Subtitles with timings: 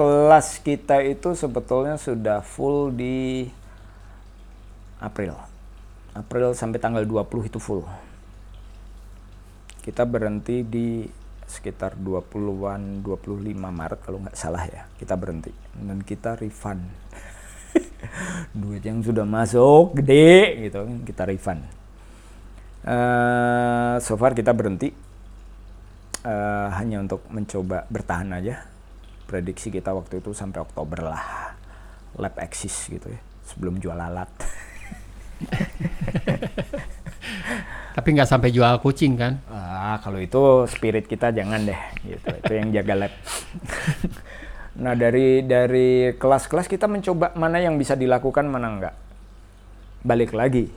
[0.00, 3.44] kelas kita itu sebetulnya sudah full di
[4.96, 5.36] April.
[6.16, 7.84] April sampai tanggal 20 itu full.
[9.84, 11.04] Kita berhenti di
[11.44, 14.88] sekitar 20-an 25 Maret kalau nggak salah ya.
[14.96, 16.80] Kita berhenti dan kita refund.
[18.56, 21.60] Duit yang sudah masuk gede gitu kita refund.
[22.88, 24.96] Uh, so far kita berhenti
[26.24, 28.79] uh, hanya untuk mencoba bertahan aja
[29.30, 31.54] prediksi kita waktu itu sampai Oktober lah.
[32.18, 34.26] Lab eksis gitu ya sebelum jual alat.
[37.96, 39.38] Tapi nggak sampai jual kucing kan?
[39.46, 42.26] Ah kalau itu spirit kita jangan deh gitu.
[42.26, 43.14] Itu yang jaga lab.
[44.80, 48.94] Nah dari dari kelas-kelas kita mencoba mana yang bisa dilakukan mana enggak
[50.00, 50.72] balik lagi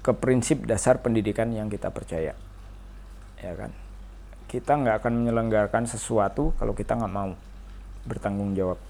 [0.00, 2.32] ke prinsip dasar pendidikan yang kita percaya
[3.36, 3.68] ya kan
[4.48, 7.36] kita nggak akan menyelenggarakan sesuatu kalau kita nggak mau
[8.08, 8.80] bertanggung jawab.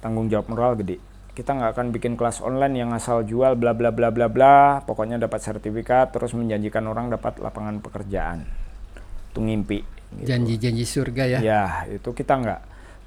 [0.00, 0.96] Tanggung jawab moral gede.
[1.36, 5.20] Kita nggak akan bikin kelas online yang asal jual bla bla bla bla bla pokoknya
[5.20, 8.48] dapat sertifikat terus menjanjikan orang dapat lapangan pekerjaan.
[9.32, 9.84] Itu ngimpi
[10.24, 10.28] gitu.
[10.32, 11.38] janji-janji surga ya.
[11.44, 12.60] Ya itu kita nggak.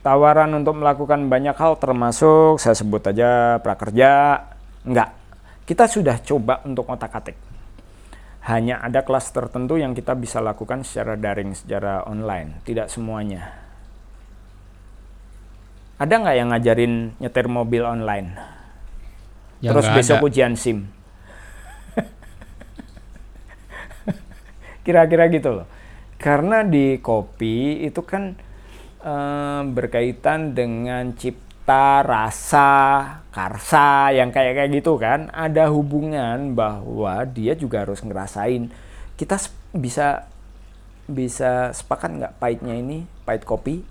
[0.05, 4.41] Tawaran untuk melakukan banyak hal termasuk saya sebut aja prakerja
[4.85, 5.09] nggak.
[5.65, 7.54] Kita sudah coba untuk otak atik
[8.45, 12.61] hanya ada kelas tertentu yang kita bisa lakukan secara daring, secara online.
[12.61, 13.57] Tidak semuanya.
[15.97, 18.37] Ada nggak yang ngajarin nyetir mobil online?
[19.65, 20.25] Ya, Terus besok ada.
[20.29, 20.85] ujian SIM.
[24.85, 25.67] Kira-kira gitu loh.
[26.21, 28.37] Karena di kopi itu kan
[29.01, 32.69] eh, berkaitan dengan chip cita, rasa,
[33.33, 38.69] karsa yang kayak kayak gitu kan ada hubungan bahwa dia juga harus ngerasain.
[39.17, 39.41] Kita
[39.73, 40.29] bisa
[41.09, 43.81] bisa sepakat nggak pahitnya ini pahit kopi?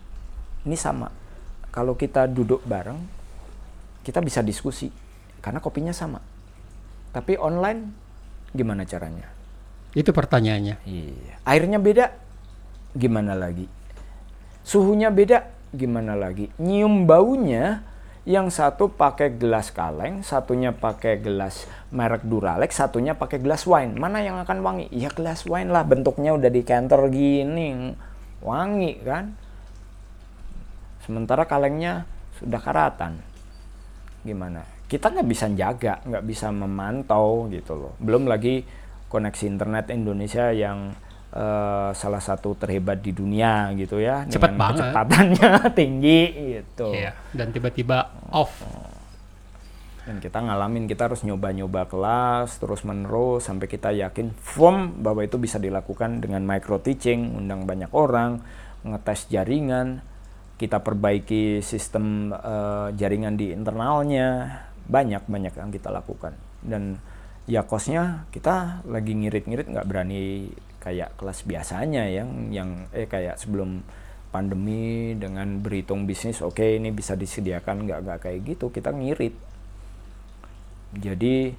[0.63, 1.11] Ini sama.
[1.75, 3.03] Kalau kita duduk bareng
[4.07, 4.95] kita bisa diskusi
[5.43, 6.23] karena kopinya sama.
[7.11, 7.91] Tapi online
[8.55, 9.27] gimana caranya?
[9.99, 10.79] Itu pertanyaannya.
[10.87, 11.35] Iya.
[11.43, 12.15] Airnya beda
[12.95, 13.67] gimana lagi?
[14.63, 16.49] Suhunya beda gimana lagi?
[16.63, 17.83] Nyium baunya
[18.25, 24.01] yang satu pakai gelas kaleng, satunya pakai gelas merek Duralex, satunya pakai gelas wine.
[24.01, 24.87] Mana yang akan wangi?
[24.89, 27.93] Ya gelas wine lah, bentuknya udah di canter gini,
[28.41, 29.37] wangi kan.
[31.05, 32.09] Sementara kalengnya
[32.41, 33.21] sudah karatan.
[34.25, 34.65] Gimana?
[34.89, 37.93] Kita nggak bisa jaga, nggak bisa memantau gitu loh.
[38.01, 38.65] Belum lagi
[39.13, 40.97] koneksi internet Indonesia yang
[41.35, 44.79] uh, salah satu terhebat di dunia gitu ya Cepat dengan banget.
[44.81, 46.21] kecepatannya tinggi
[46.63, 47.13] gitu iya.
[47.35, 48.55] dan tiba-tiba off
[50.05, 55.41] dan kita ngalamin kita harus nyoba-nyoba kelas terus menerus sampai kita yakin form bahwa itu
[55.41, 58.45] bisa dilakukan dengan micro teaching undang banyak orang
[58.85, 60.05] ngetes jaringan
[60.61, 67.01] kita perbaiki sistem uh, jaringan di internalnya banyak banyak yang kita lakukan dan
[67.49, 70.53] ya kosnya kita lagi ngirit-ngirit nggak berani
[70.85, 73.81] kayak kelas biasanya yang yang eh kayak sebelum
[74.29, 79.33] pandemi dengan berhitung bisnis oke okay, ini bisa disediakan nggak nggak kayak gitu kita ngirit.
[80.95, 81.55] Jadi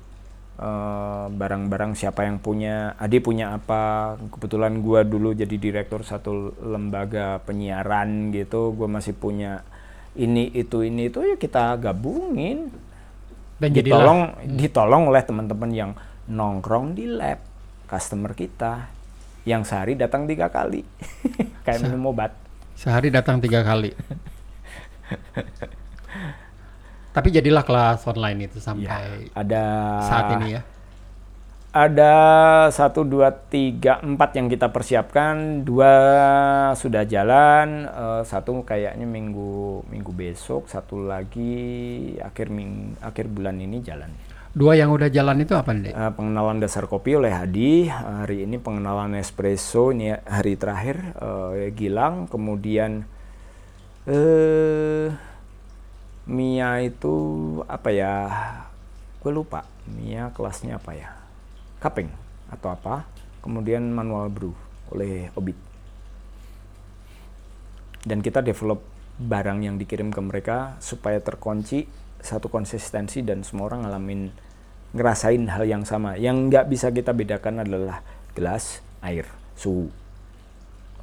[0.62, 7.42] eh, barang-barang siapa yang punya Adi punya apa kebetulan gua dulu jadi direktur satu lembaga
[7.48, 9.66] penyiaran gitu gua masih punya
[10.16, 12.70] ini itu ini itu ya kita gabungin.
[13.56, 14.56] Dan ditolong jadilah.
[14.60, 15.92] ditolong oleh teman-teman yang
[16.28, 17.40] nongkrong di lab
[17.88, 18.95] customer kita
[19.46, 20.82] yang sehari datang tiga kali.
[21.66, 22.34] Kayak Se minum obat.
[22.76, 23.96] sehari datang tiga kali.
[27.16, 29.64] Tapi jadilah kelas online itu sampai ya, ada
[30.04, 30.62] saat ini ya.
[31.76, 32.16] Ada
[32.72, 35.64] satu dua tiga empat yang kita persiapkan.
[35.64, 35.92] Dua
[36.76, 43.80] sudah jalan uh, satu kayaknya minggu minggu besok satu lagi akhir ming akhir bulan ini
[43.80, 44.12] jalan
[44.56, 45.92] Dua yang udah jalan itu apa nih?
[45.92, 47.92] Uh, pengenalan dasar kopi oleh Hadi.
[47.92, 52.32] Hari ini pengenalan espresso ini hari terakhir uh, Gilang.
[52.32, 53.04] Kemudian
[54.08, 55.12] uh,
[56.32, 57.16] Mia itu
[57.68, 58.16] apa ya?
[59.20, 59.68] Gue lupa.
[59.92, 61.12] Mia kelasnya apa ya?
[61.84, 62.08] Kaping
[62.48, 63.04] atau apa?
[63.44, 64.56] Kemudian manual brew
[64.96, 65.60] oleh Obit.
[68.08, 68.88] Dan kita develop
[69.20, 71.92] barang yang dikirim ke mereka supaya terkunci
[72.24, 74.45] satu konsistensi dan semua orang ngalamin
[74.96, 76.16] ngerasain hal yang sama.
[76.16, 78.00] Yang nggak bisa kita bedakan adalah
[78.32, 79.28] gelas, air,
[79.60, 79.92] suhu.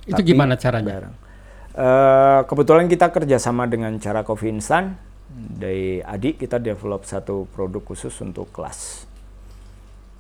[0.09, 0.89] Itu Tapi gimana caranya?
[0.89, 1.15] Barang.
[1.73, 4.93] Uh, kebetulan kita kerjasama dengan cara Coffee Instant
[5.33, 9.09] dari adik kita develop satu produk khusus untuk kelas.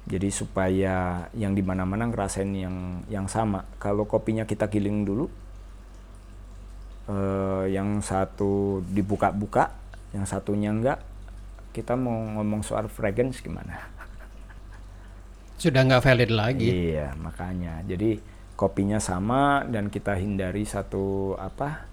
[0.08, 3.68] Jadi supaya yang di mana-mana ngerasain yang yang sama.
[3.78, 5.30] Kalau kopinya kita giling dulu,
[7.06, 9.70] eh, yang satu dibuka-buka,
[10.10, 10.98] yang satunya enggak.
[11.72, 13.80] Kita mau ngomong soal fragrance gimana?
[15.56, 16.68] Sudah nggak valid lagi.
[16.68, 17.80] Iya, makanya.
[17.88, 18.20] Jadi
[18.54, 21.88] kopinya sama dan kita hindari satu apa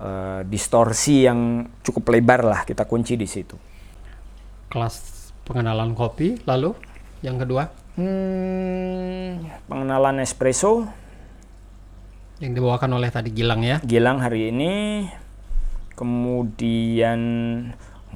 [0.00, 2.60] eh, distorsi yang cukup lebar lah.
[2.64, 3.54] Kita kunci di situ.
[4.72, 6.72] Kelas pengenalan kopi, lalu
[7.20, 10.88] yang kedua Hmm, pengenalan espresso
[12.40, 13.84] yang dibawakan oleh tadi Gilang ya.
[13.84, 15.04] Gilang hari ini.
[15.92, 17.20] Kemudian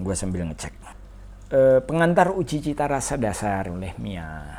[0.01, 0.86] gue sambil ngecek.
[1.47, 4.51] Eh, pengantar uji cita rasa dasar oleh Mia.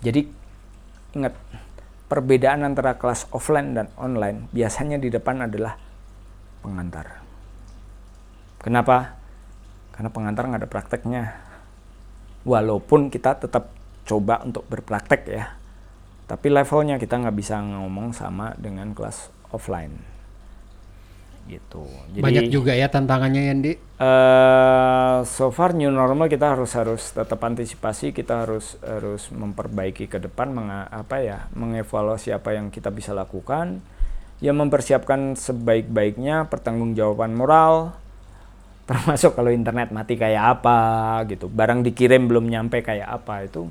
[0.00, 0.24] Jadi
[1.12, 1.36] ingat
[2.08, 5.76] perbedaan antara kelas offline dan online biasanya di depan adalah
[6.64, 7.20] pengantar.
[8.64, 9.20] Kenapa?
[9.92, 11.24] Karena pengantar nggak ada prakteknya.
[12.48, 13.76] Walaupun kita tetap
[14.08, 15.52] coba untuk berpraktek ya.
[16.32, 20.11] Tapi levelnya kita nggak bisa ngomong sama dengan kelas offline.
[21.46, 21.82] Gitu.
[22.14, 23.72] Jadi, Banyak juga ya tantangannya Yandi.
[24.02, 30.18] eh so far new normal kita harus harus tetap antisipasi kita harus harus memperbaiki ke
[30.18, 33.78] depan menga- apa ya mengevaluasi apa yang kita bisa lakukan
[34.42, 37.94] ya mempersiapkan sebaik-baiknya pertanggungjawaban moral
[38.90, 40.78] termasuk kalau internet mati kayak apa
[41.30, 43.70] gitu barang dikirim belum nyampe kayak apa itu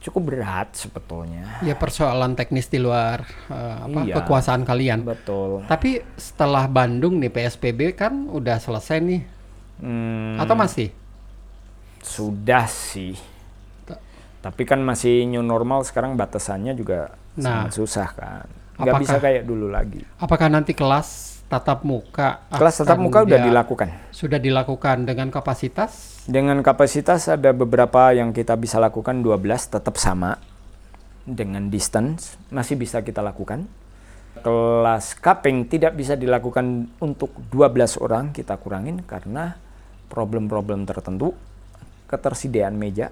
[0.00, 4.14] cukup berat sebetulnya Ya persoalan teknis di luar eh, apa Iya.
[4.16, 5.02] kekuasaan kalian.
[5.02, 9.22] betul Tapi setelah Bandung nih PSBB kan udah selesai nih
[9.78, 10.90] Hmm, atau masih?
[11.98, 13.14] Sudah sih.
[13.84, 14.02] Ta-
[14.40, 17.66] Tapi kan masih new normal sekarang batasannya juga Nah.
[17.66, 18.46] sangat susah kan.
[18.74, 20.02] Nggak Apakah- bisa kayak dulu lagi.
[20.16, 22.44] Apakah nanti kelas tatap muka?
[22.52, 23.88] Kelas tatap muka udah dia- dilakukan.
[24.12, 30.36] Sudah dilakukan dengan kapasitas Dengan kapasitas ada beberapa yang kita bisa lakukan 12 tetap sama.
[31.24, 33.64] Dengan distance masih bisa kita lakukan.
[34.38, 39.56] Kelas cupping tidak bisa dilakukan untuk 12 orang kita kurangin karena
[40.12, 41.32] problem-problem tertentu
[42.08, 43.08] ketersediaan meja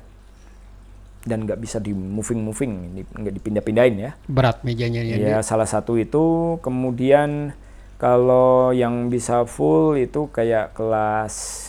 [1.27, 2.73] dan nggak bisa di moving moving
[3.11, 5.27] nggak dipindah-pindahin ya berat mejanya Yandi.
[5.27, 7.53] Ya salah satu itu kemudian
[7.97, 11.67] kalau yang bisa full itu kayak kelas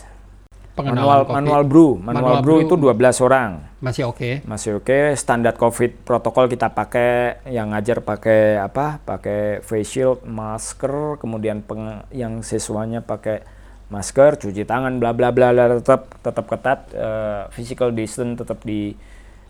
[0.71, 1.33] Pengenalan manual kopi.
[1.33, 2.65] manual brew, manual, Manual brew, brew.
[2.67, 3.51] itu 12 orang.
[3.79, 4.45] Masih oke.
[4.45, 9.01] Masih oke, standar Covid protokol kita pakai yang ngajar pakai apa?
[9.01, 13.41] Pakai face shield, masker, kemudian peng- yang siswanya pakai
[13.87, 18.93] masker, cuci tangan, bla bla bla bla, tetap tetap ketat eh, physical distance tetap di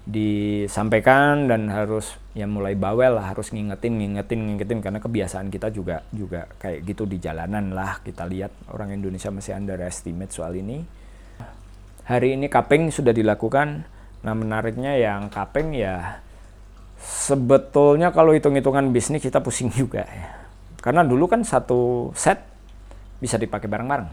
[0.07, 4.79] disampaikan dan harus ya mulai bawel lah harus ngingetin ngingetin ngingetin.
[4.79, 7.99] Karena kebiasaan kita juga juga kayak gitu di jalanan lah.
[7.99, 10.79] Kita lihat orang Indonesia masih underestimate soal ini.
[12.07, 13.83] Hari ini cupping sudah dilakukan.
[14.23, 16.23] Nah menariknya yang cupping ya
[16.97, 20.47] sebetulnya kalau hitung-hitungan bisnis kita pusing juga ya.
[20.79, 22.39] Karena dulu kan satu set
[23.19, 24.07] bisa dipakai bareng-bareng.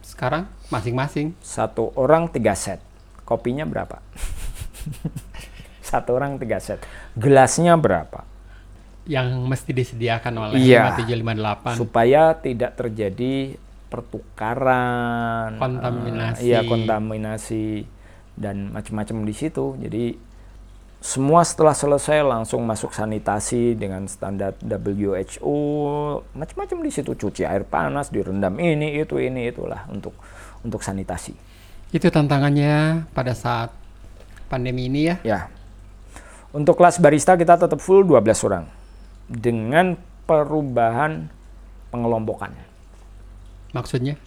[0.00, 1.36] Sekarang masing-masing.
[1.44, 2.80] satu orang tiga set.
[3.26, 3.98] Kopinya berapa
[5.88, 6.82] satu orang tiga set
[7.14, 8.26] gelasnya berapa
[9.06, 10.98] yang mesti disediakan oleh Iya.
[10.98, 11.78] 5758.
[11.78, 13.54] supaya tidak terjadi
[13.86, 16.42] pertukaran Kontaminasi.
[16.42, 17.86] eh, iya kontaminasi
[18.34, 20.18] dan macam-macam di situ jadi
[20.98, 25.54] semua setelah selesai langsung masuk sanitasi dengan standar WHO
[26.34, 30.18] macam-macam di situ cuci air panas direndam ini itu ini itulah untuk
[30.60, 31.30] untuk sanitasi
[31.86, 33.70] Itu tantangannya pada saat
[34.46, 35.16] pandemi ini ya.
[35.22, 35.40] Ya.
[36.54, 38.64] Untuk kelas barista kita tetap full 12 orang.
[39.26, 41.30] Dengan perubahan
[41.90, 42.52] pengelompokan.
[43.74, 44.18] Maksudnya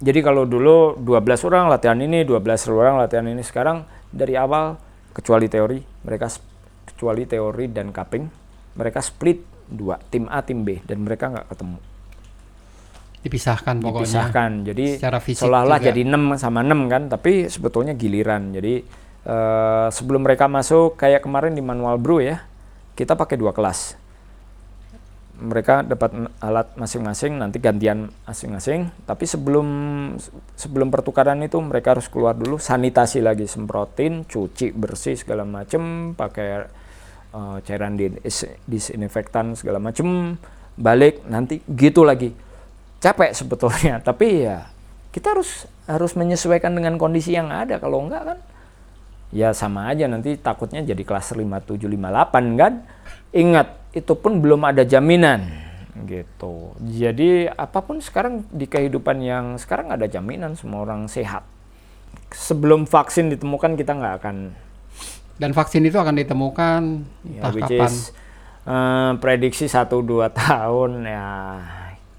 [0.00, 4.80] Jadi kalau dulu 12 orang latihan ini, 12 orang latihan ini sekarang dari awal
[5.12, 5.76] kecuali teori,
[6.08, 6.32] mereka
[6.88, 8.24] kecuali teori dan cupping,
[8.80, 11.78] mereka split dua, tim A, tim B dan mereka nggak ketemu.
[13.20, 14.00] dipisahkan pokoknya.
[14.00, 14.50] dipisahkan.
[14.64, 18.48] Jadi Secara fisik seolah-olah jadi 6 sama 6 kan, tapi sebetulnya giliran.
[18.56, 18.80] Jadi
[19.26, 22.44] eh, sebelum mereka masuk kayak kemarin di manual brew ya,
[22.94, 23.96] kita pakai dua kelas.
[25.40, 28.92] Mereka dapat alat masing-masing, nanti gantian masing-masing.
[29.08, 29.68] Tapi sebelum
[30.52, 36.68] sebelum pertukaran itu mereka harus keluar dulu, sanitasi lagi, semprotin, cuci bersih segala macem, pakai
[37.32, 40.36] eh, cairan dis- disinfektan segala macem,
[40.80, 42.32] balik nanti gitu lagi
[43.00, 44.68] capek sebetulnya tapi ya
[45.10, 48.38] kita harus harus menyesuaikan dengan kondisi yang ada kalau enggak kan
[49.30, 52.72] ya sama aja nanti takutnya jadi kelas 5758 kan
[53.30, 55.46] ingat itu pun belum ada jaminan
[56.06, 61.46] gitu jadi apa pun sekarang di kehidupan yang sekarang ada jaminan semua orang sehat
[62.34, 64.36] sebelum vaksin ditemukan kita nggak akan
[65.40, 66.82] Dan vaksin itu akan ditemukan
[67.24, 67.88] ya, entah which kapan.
[67.88, 68.12] is
[68.60, 69.88] Uh, prediksi 1-2
[70.36, 71.28] tahun ya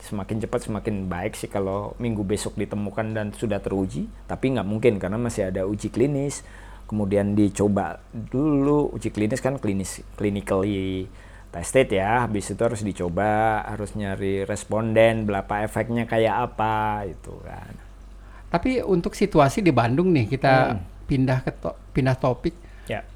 [0.01, 4.09] semakin cepat semakin baik sih kalau minggu besok ditemukan dan sudah teruji.
[4.25, 6.41] Tapi nggak mungkin karena masih ada uji klinis.
[6.91, 11.07] Kemudian dicoba dulu uji klinis kan klinis clinically
[11.55, 12.27] tested ya.
[12.27, 17.71] Habis itu harus dicoba, harus nyari responden, berapa efeknya kayak apa itu kan.
[18.51, 21.07] Tapi untuk situasi di Bandung nih kita hmm.
[21.07, 22.55] pindah ke to pindah topik.
[22.91, 23.07] Ya.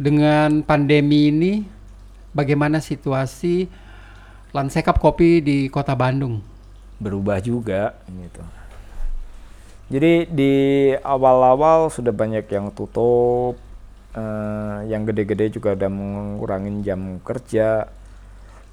[0.00, 1.52] Dengan pandemi ini
[2.32, 3.68] bagaimana situasi
[4.56, 6.40] lansekap kopi di kota Bandung?
[6.96, 8.63] Berubah juga gitu.
[9.92, 10.54] Jadi di
[10.96, 13.60] awal-awal sudah banyak yang tutup,
[14.16, 17.88] uh, yang gede-gede juga udah mengurangin jam kerja.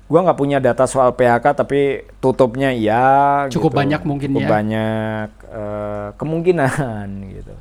[0.08, 3.48] Gua nggak punya data soal PHK tapi tutupnya iya.
[3.52, 3.80] Cukup gitu.
[3.80, 4.50] banyak mungkin Cukup ya.
[4.50, 7.56] banyak uh, kemungkinan gitu.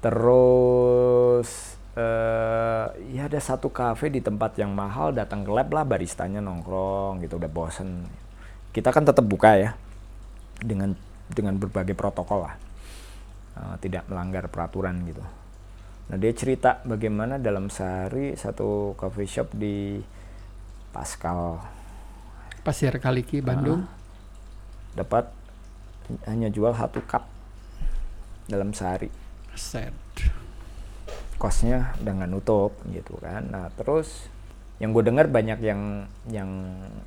[0.00, 6.40] Terus uh, ya ada satu kafe di tempat yang mahal datang ke lab lah baristanya
[6.40, 8.08] nongkrong gitu udah bosen
[8.72, 9.70] kita kan tetap buka ya
[10.62, 10.96] dengan
[11.32, 12.54] dengan berbagai protokol lah.
[13.52, 15.20] Uh, tidak melanggar peraturan gitu.
[16.08, 20.00] Nah dia cerita bagaimana dalam sehari satu coffee shop di
[20.92, 21.60] Pascal.
[22.64, 23.84] Pasir Kaliki Bandung.
[23.84, 24.00] Uh,
[24.96, 25.28] dapat
[26.28, 27.28] hanya jual satu cup
[28.48, 29.08] dalam sehari.
[29.56, 29.92] Set.
[31.40, 33.48] Kosnya dengan nutup gitu kan.
[33.48, 34.28] Nah terus
[34.80, 36.50] yang gue dengar banyak yang yang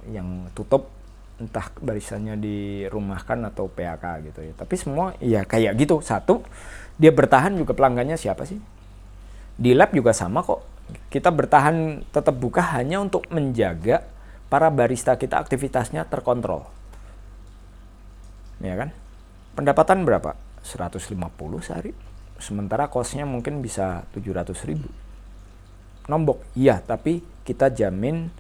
[0.08, 0.88] yang tutup
[1.36, 4.54] entah barisannya dirumahkan atau PHK gitu ya.
[4.56, 6.00] Tapi semua ya kayak gitu.
[6.00, 6.44] Satu
[6.96, 8.60] dia bertahan juga pelanggannya siapa sih?
[9.56, 10.63] Di lab juga sama kok.
[11.12, 14.06] Kita bertahan tetap buka hanya untuk menjaga
[14.48, 16.63] para barista kita aktivitasnya terkontrol.
[18.63, 18.96] Ya kan?
[19.60, 20.39] Pendapatan berapa?
[20.63, 21.15] 150
[21.60, 21.92] sehari.
[22.39, 24.88] Sementara kosnya mungkin bisa 700 ribu.
[26.08, 26.44] Nombok.
[26.56, 28.32] Iya tapi kita jamin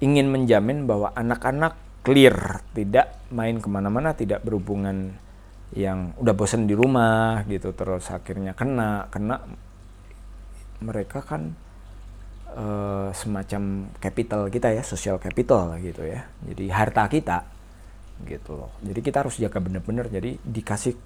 [0.00, 5.16] ingin menjamin bahwa anak-anak clear tidak main ke mana-mana tidak berhubungan
[5.74, 9.42] yang udah bosen di rumah gitu terus akhirnya kena kena
[10.78, 11.56] mereka kan
[12.52, 16.28] uh, semacam capital kita ya social capital gitu ya.
[16.44, 17.38] Jadi harta kita
[18.24, 18.72] gitu loh.
[18.80, 20.96] Jadi kita harus jaga bener-bener jadi dikasih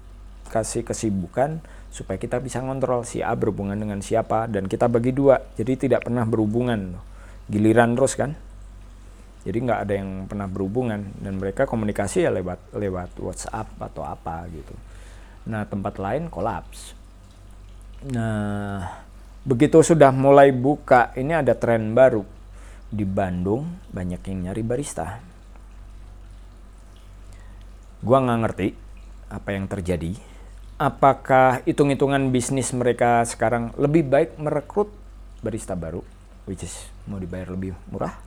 [0.51, 5.39] kasih kesibukan supaya kita bisa ngontrol si A berhubungan dengan siapa dan kita bagi dua.
[5.55, 6.99] Jadi tidak pernah berhubungan
[7.51, 8.35] giliran terus kan
[9.41, 11.01] jadi nggak ada yang pernah berhubungan.
[11.17, 14.73] Dan mereka komunikasi ya lewat lewat WhatsApp atau apa gitu.
[15.49, 16.93] Nah tempat lain kolaps.
[18.13, 19.01] Nah
[19.41, 22.21] begitu sudah mulai buka ini ada tren baru.
[22.91, 25.17] Di Bandung banyak yang nyari barista.
[28.01, 28.67] Gua nggak ngerti
[29.31, 30.11] apa yang terjadi.
[30.81, 34.89] Apakah hitung-hitungan bisnis mereka sekarang lebih baik merekrut
[35.45, 36.01] barista baru,
[36.49, 36.73] which is
[37.05, 38.17] mau dibayar lebih murah,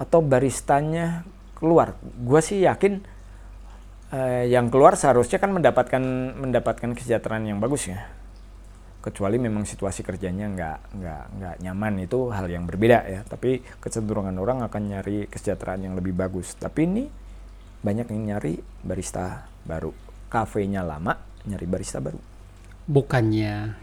[0.00, 2.00] atau baristanya keluar?
[2.00, 3.04] Gue sih yakin
[4.16, 6.02] eh, yang keluar seharusnya kan mendapatkan
[6.40, 8.08] mendapatkan kesejahteraan yang bagus ya.
[9.04, 13.20] Kecuali memang situasi kerjanya nggak nggak nggak nyaman itu hal yang berbeda ya.
[13.28, 16.56] Tapi kecenderungan orang akan nyari kesejahteraan yang lebih bagus.
[16.56, 17.04] Tapi ini
[17.80, 19.92] banyak yang nyari barista baru
[20.28, 21.16] kafenya lama
[21.48, 22.20] nyari barista baru
[22.84, 23.74] bukannya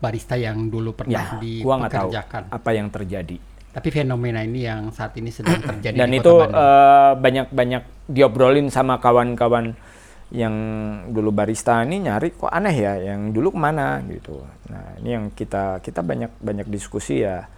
[0.00, 3.36] barista yang dulu pernah ya, dipekerjakan apa yang terjadi
[3.70, 9.74] tapi fenomena ini yang saat ini sedang terjadi dan itu uh, banyak-banyak diobrolin sama kawan-kawan
[10.30, 10.54] yang
[11.10, 15.24] dulu barista ini nyari kok aneh ya yang dulu ke mana gitu nah ini yang
[15.34, 17.50] kita kita banyak banyak diskusi ya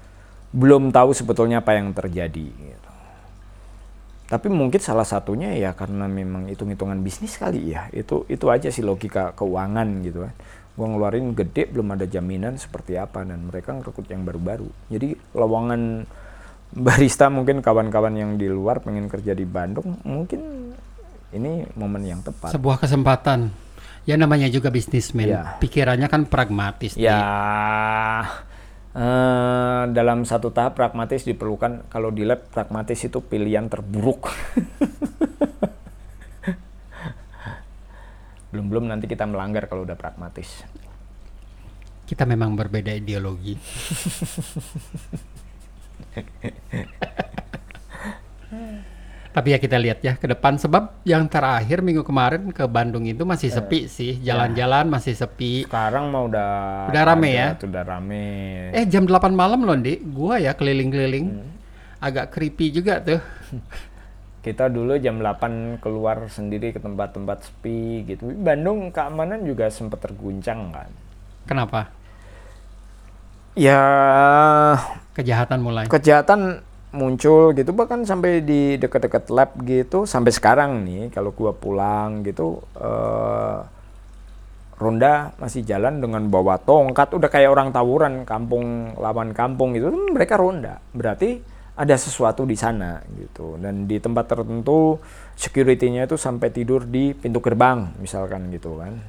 [0.52, 2.90] belum tahu sebetulnya apa yang terjadi gitu.
[4.28, 7.88] Tapi mungkin salah satunya ya karena memang hitung-hitungan bisnis kali ya.
[7.92, 10.34] Itu itu aja sih logika keuangan gitu kan.
[10.72, 14.68] Gua ngeluarin gede belum ada jaminan seperti apa dan mereka ngerekrut yang baru-baru.
[14.88, 16.08] Jadi lowongan
[16.72, 20.72] barista mungkin kawan-kawan yang di luar pengen kerja di Bandung mungkin
[21.32, 22.56] ini momen yang tepat.
[22.56, 23.52] Sebuah kesempatan.
[24.02, 25.30] Ya namanya juga bisnismen.
[25.30, 25.60] Ya.
[25.62, 26.98] Pikirannya kan pragmatis.
[26.98, 27.20] Ya.
[27.20, 28.52] Nih
[28.92, 34.28] Uh, dalam satu tahap pragmatis diperlukan kalau di lab pragmatis itu pilihan terburuk
[38.72, 40.64] belum belum nanti kita melanggar kalau udah pragmatis
[42.08, 43.60] kita memang berbeda ideologi
[49.32, 53.24] Tapi ya kita lihat ya ke depan sebab yang terakhir minggu kemarin ke Bandung itu
[53.24, 54.92] masih eh, sepi sih, jalan-jalan ya.
[54.92, 55.64] masih sepi.
[55.64, 57.56] Sekarang mau udah udah rame ya.
[57.56, 58.24] Udah rame.
[58.76, 60.04] Eh jam 8 malam loh, Dik.
[60.12, 61.32] Gua ya keliling-keliling.
[61.32, 61.48] Hmm.
[61.96, 63.24] Agak creepy juga tuh.
[64.42, 68.26] Kita dulu jam 8 keluar sendiri ke tempat-tempat sepi gitu.
[68.34, 70.90] Bandung keamanan juga sempat terguncang kan.
[71.46, 71.94] Kenapa?
[73.54, 73.78] Ya
[75.12, 75.84] Kejahatan mulai.
[75.86, 82.20] kejahatan muncul gitu bahkan sampai di dekat-dekat lab gitu sampai sekarang nih kalau gua pulang
[82.24, 83.58] gitu eh,
[84.76, 90.36] ronda masih jalan dengan bawa tongkat udah kayak orang tawuran kampung lawan kampung gitu mereka
[90.36, 91.40] ronda berarti
[91.72, 95.00] ada sesuatu di sana gitu dan di tempat tertentu
[95.32, 99.00] security-nya itu sampai tidur di pintu gerbang misalkan gitu kan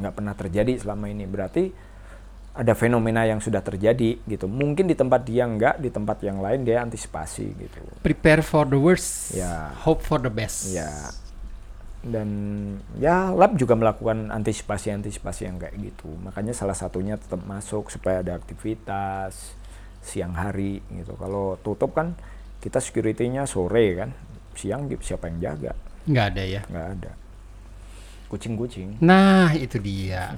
[0.00, 1.64] nggak pernah terjadi selama ini berarti
[2.54, 4.46] ada fenomena yang sudah terjadi gitu.
[4.46, 7.82] Mungkin di tempat dia enggak, di tempat yang lain dia antisipasi gitu.
[7.98, 9.74] Prepare for the worst, Ya.
[9.82, 10.70] hope for the best.
[10.70, 11.10] Ya.
[11.98, 12.30] Dan
[13.02, 16.06] ya lab juga melakukan antisipasi-antisipasi yang kayak gitu.
[16.22, 19.58] Makanya salah satunya tetap masuk supaya ada aktivitas
[20.04, 21.16] siang hari gitu.
[21.16, 22.12] Kalau tutup kan
[22.60, 24.10] kita security-nya sore kan.
[24.54, 25.72] Siang siapa yang jaga?
[26.06, 26.62] Nggak ada ya.
[26.68, 27.12] Nggak ada.
[28.30, 29.02] Kucing-kucing.
[29.02, 30.36] Nah, itu dia.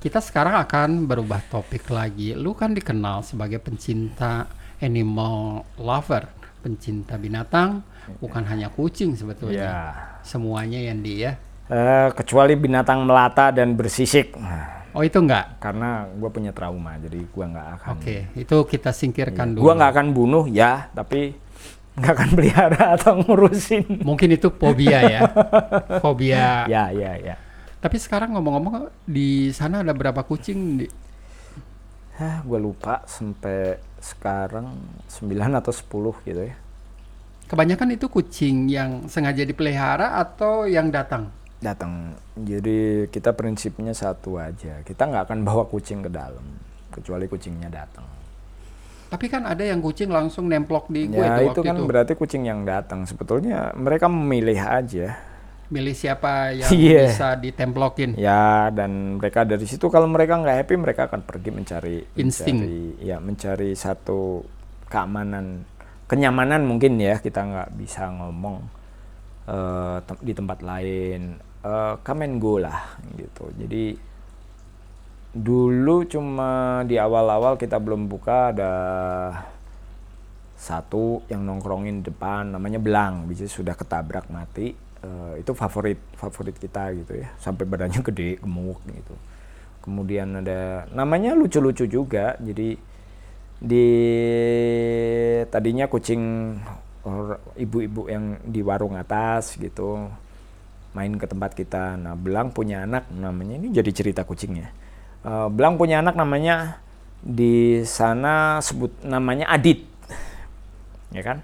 [0.00, 2.32] Kita sekarang akan berubah topik lagi.
[2.32, 4.48] Lu kan dikenal sebagai pencinta
[4.80, 6.24] animal lover,
[6.64, 7.84] pencinta binatang,
[8.18, 9.60] bukan hanya kucing sebetulnya.
[9.60, 9.80] Ya.
[10.24, 11.36] Semuanya yang dia.
[11.70, 14.34] Eh, kecuali binatang melata dan bersisik.
[14.34, 15.58] Nah, Oh, itu enggak.
[15.58, 19.70] karena gue punya trauma jadi gue nggak akan Oke, itu kita singkirkan dulu.
[19.70, 21.34] gue nggak akan bunuh ya tapi
[21.94, 25.20] nggak akan pelihara atau ngurusin Mungkin itu fobia ya.
[26.04, 26.64] Fobia.
[26.66, 27.34] ya ya ya
[27.78, 30.80] Tapi sekarang ngomong-ngomong di sana ada berapa kucing?
[30.80, 30.86] Di...
[32.16, 34.76] Hah, gue lupa sampai sekarang
[35.08, 36.56] 9 atau 10 gitu ya
[37.46, 41.34] Kebanyakan itu kucing yang sengaja dipelihara atau yang datang?
[41.60, 46.42] Datang jadi kita prinsipnya satu aja kita nggak akan bawa kucing ke dalam
[46.88, 48.08] kecuali kucingnya datang
[49.10, 51.84] Tapi kan ada yang kucing langsung nemplok di gue ya itu waktu kan itu.
[51.84, 55.18] berarti kucing yang datang sebetulnya mereka memilih aja
[55.66, 57.06] Milih siapa yang Iya.
[57.06, 58.18] bisa ditemplokin.
[58.18, 62.58] Ya, dan mereka dari situ kalau mereka nggak happy, mereka akan pergi mencari Insting.
[62.58, 64.42] mencari, ya mencari satu
[64.90, 65.62] keamanan,
[66.06, 68.66] kenyamanan mungkin ya kita nggak bisa ngomong
[69.46, 73.50] eh, tem- di tempat lain, eh, come and go lah gitu.
[73.56, 73.96] Jadi
[75.30, 78.72] dulu cuma di awal-awal kita belum buka ada
[80.60, 84.76] satu yang nongkrongin depan namanya Belang, bisa sudah ketabrak mati.
[85.00, 89.14] Eh, itu favorit favorit kita gitu ya, sampai badannya gede, gemuk gitu.
[89.80, 92.76] Kemudian ada namanya lucu-lucu juga, jadi
[93.60, 93.88] di
[95.52, 96.56] tadinya kucing
[97.56, 100.08] ibu-ibu yang di warung atas gitu
[100.90, 101.94] main ke tempat kita.
[101.94, 104.70] Nah, Belang punya anak namanya ini jadi cerita kucingnya.
[105.22, 106.80] Eh, Belang punya anak namanya
[107.20, 109.86] di sana sebut namanya Adit.
[111.16, 111.42] Ya kan?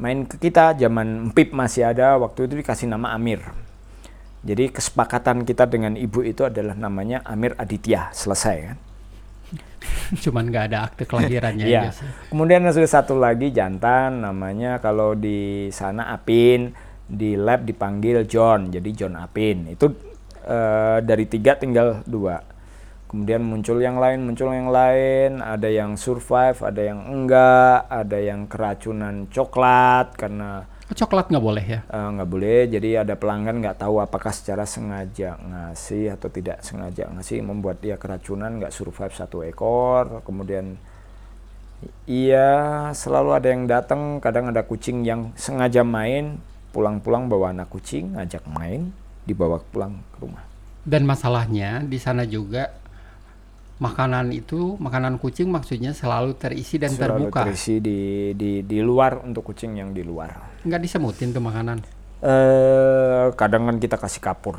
[0.00, 3.44] Main ke kita zaman Empip masih ada, waktu itu dikasih nama Amir.
[4.44, 8.78] Jadi kesepakatan kita dengan ibu itu adalah namanya Amir Aditya, selesai kan?
[10.24, 11.92] Cuman nggak ada akte kelahirannya Iya.
[11.94, 12.08] sih.
[12.32, 18.90] Kemudian ada satu lagi jantan namanya kalau di sana Apin, di lab dipanggil John, jadi
[18.96, 19.68] John Apin.
[19.68, 19.92] Itu
[20.44, 22.40] eh, dari tiga tinggal dua.
[23.14, 25.38] Kemudian muncul yang lain, muncul yang lain.
[25.38, 31.80] Ada yang survive, ada yang enggak, ada yang keracunan coklat karena coklat nggak boleh ya?
[31.86, 32.60] eh, nggak boleh.
[32.68, 37.96] Jadi ada pelanggan nggak tahu apakah secara sengaja ngasih atau tidak sengaja ngasih membuat dia
[37.96, 40.20] keracunan nggak survive satu ekor.
[40.26, 40.74] Kemudian
[42.08, 44.18] iya selalu ada yang datang.
[44.18, 46.42] Kadang ada kucing yang sengaja main
[46.74, 48.90] pulang-pulang bawa anak kucing ngajak main
[49.22, 50.42] dibawa pulang ke rumah.
[50.82, 52.74] Dan masalahnya di sana juga
[53.74, 57.46] makanan itu makanan kucing maksudnya selalu terisi dan Selalu terbuka.
[57.46, 57.98] terisi di
[58.34, 60.60] di di luar untuk kucing yang di luar.
[60.66, 61.78] Nggak disemutin tuh makanan.
[62.20, 64.58] Eh kadang kan kita kasih kapur,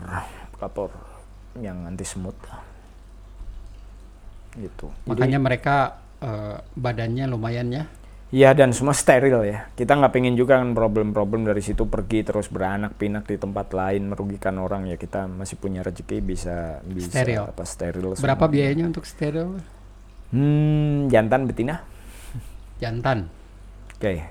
[0.55, 0.89] kapur
[1.59, 2.35] yang anti semut.
[4.55, 4.87] Gitu.
[4.87, 5.75] Jadi- Makanya mereka
[6.23, 7.83] eh, badannya lumayan ya.
[8.35, 9.71] Iya dan semua steril ya.
[9.79, 14.11] Kita nggak pengen juga kan problem-problem dari situ pergi terus beranak pinak di tempat lain
[14.11, 14.99] merugikan orang ya.
[14.99, 17.47] Kita masih punya rezeki bisa bisa Steril.
[17.47, 18.11] apa steril.
[18.19, 18.51] Berapa semua.
[18.51, 19.55] biayanya untuk steril?
[20.35, 21.79] Hmm, jantan betina.
[22.83, 23.31] Jantan.
[23.95, 24.27] Oke.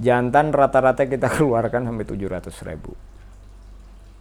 [0.00, 2.96] Jantan rata-rata kita keluarkan sampai 700 ribu.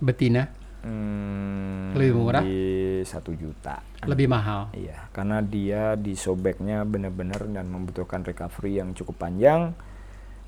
[0.04, 2.43] Betina Hmm, Lebih murah?
[2.45, 3.82] Di satu juta.
[4.06, 4.69] lebih mahal.
[4.78, 9.74] Iya, karena dia disobeknya benar-benar dan membutuhkan recovery yang cukup panjang.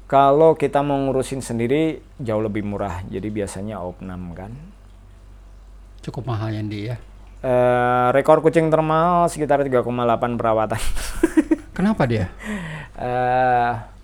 [0.06, 3.02] Kalau kita mau ngurusin sendiri jauh lebih murah.
[3.10, 4.54] Jadi biasanya opnam kan.
[6.06, 7.02] Cukup mahal yang dia.
[7.42, 10.82] Eh, rekor kucing termahal sekitar 3,8 perawatan.
[11.74, 12.30] Kenapa dia?
[13.02, 13.97] eh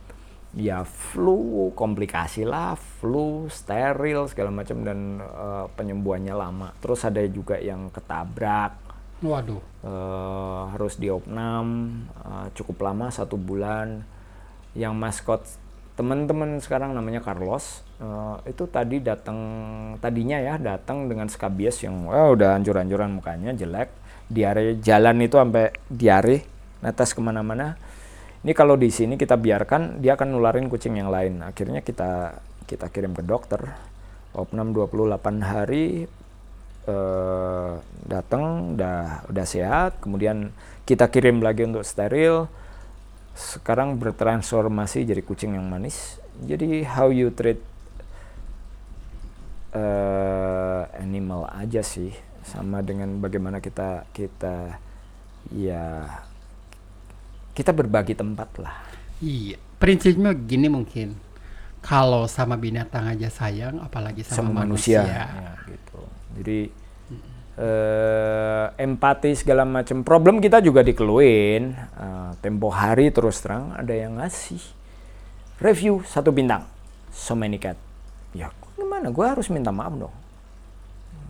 [0.54, 6.70] ya flu, komplikasi lah, flu, steril segala macam dan eh, penyembuhannya lama.
[6.80, 8.78] Terus ada juga yang ketabrak.
[9.24, 9.62] Waduh.
[9.84, 11.66] Eh, harus diopnam
[12.22, 14.06] eh, cukup lama satu bulan.
[14.74, 15.42] Yang maskot
[15.94, 19.38] teman-teman sekarang namanya Carlos eh, itu tadi datang
[20.02, 23.94] tadinya ya datang dengan skabies yang wah udah hancur-hancuran mukanya jelek
[24.26, 26.38] diare jalan itu sampai diare
[26.82, 27.78] netes ke mana-mana
[28.44, 31.40] ini kalau di sini kita biarkan dia akan nularin kucing yang lain.
[31.40, 33.72] Akhirnya kita kita kirim ke dokter.
[34.36, 36.04] Opnam 28 hari
[36.84, 37.72] eh,
[38.04, 40.04] datang udah udah sehat.
[40.04, 40.52] Kemudian
[40.84, 42.52] kita kirim lagi untuk steril.
[43.32, 46.20] Sekarang bertransformasi jadi kucing yang manis.
[46.44, 47.64] Jadi how you treat
[49.72, 52.12] eh, animal aja sih.
[52.44, 54.84] Sama dengan bagaimana kita kita
[55.56, 56.12] ya
[57.54, 59.58] kita berbagi tempat lah Iya.
[59.80, 61.16] Prinsipnya gini mungkin.
[61.84, 65.28] Kalau sama binatang aja sayang, apalagi sama, sama manusia, Ya,
[65.68, 66.00] gitu.
[66.40, 66.60] Jadi
[67.60, 71.76] eh, empati segala macam problem kita juga dikeluhin.
[71.76, 74.64] Eh, tempo hari terus terang ada yang ngasih
[75.60, 76.64] review satu bintang,
[77.12, 77.76] so many cat.
[78.32, 78.48] Ya
[78.80, 79.12] gimana?
[79.12, 80.16] Gue harus minta maaf dong.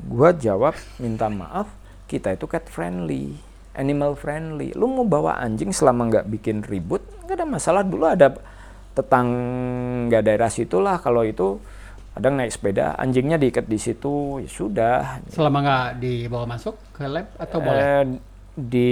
[0.05, 1.65] Gue jawab minta maaf.
[2.05, 3.41] Kita itu cat friendly,
[3.73, 4.73] animal friendly.
[4.73, 7.81] Lu mau bawa anjing selama nggak bikin ribut, nggak ada masalah.
[7.85, 8.33] Dulu ada
[8.93, 11.57] tetangga daerah situlah kalau itu
[12.13, 14.97] kadang naik sepeda anjingnya diikat di situ ya sudah
[15.33, 17.81] Selama nggak dibawa masuk ke lab atau boleh?
[17.81, 18.03] Eh,
[18.53, 18.91] di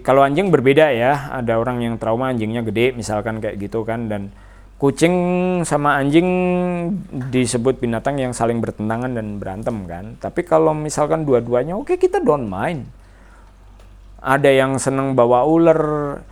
[0.00, 4.32] kalau anjing berbeda ya ada orang yang trauma anjingnya gede misalkan kayak gitu kan dan
[4.80, 5.14] kucing
[5.68, 6.24] sama anjing
[7.28, 12.48] disebut binatang yang saling bertentangan dan berantem kan tapi kalau misalkan dua-duanya oke kita don't
[12.48, 12.88] mind
[14.24, 15.80] ada yang seneng bawa ular.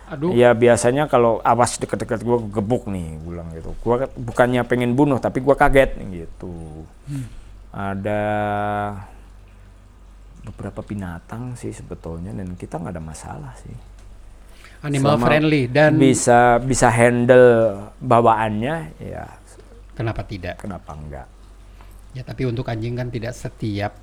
[0.09, 0.33] Aduh.
[0.33, 3.77] ya biasanya kalau awas deket-deket gue gebuk nih bilang gitu.
[3.85, 6.53] Gue bukannya pengen bunuh tapi gue kaget gitu.
[7.69, 8.23] Ada
[10.43, 13.77] beberapa binatang sih sebetulnya dan kita nggak ada masalah sih.
[14.83, 19.25] Animal Selama friendly dan bisa bisa handle bawaannya ya.
[19.93, 20.57] Kenapa tidak?
[20.57, 21.27] kenapa enggak?
[22.17, 23.93] Ya tapi untuk anjing kan tidak setiap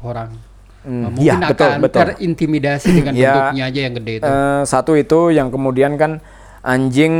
[0.00, 0.38] orang
[0.80, 2.00] Hmm, mungkin iya, betul, akan betul.
[2.08, 4.24] terintimidasi dengan Ya, bentuknya aja yang gede itu.
[4.24, 6.24] Eh, satu itu yang kemudian kan
[6.60, 7.14] anjing